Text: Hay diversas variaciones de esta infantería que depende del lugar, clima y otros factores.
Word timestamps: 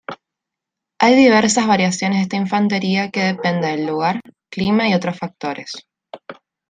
Hay 0.99 1.13
diversas 1.15 1.67
variaciones 1.67 2.17
de 2.17 2.21
esta 2.23 2.35
infantería 2.35 3.11
que 3.11 3.21
depende 3.21 3.67
del 3.67 3.85
lugar, 3.85 4.19
clima 4.49 4.89
y 4.89 4.95
otros 4.95 5.15
factores. 5.15 5.73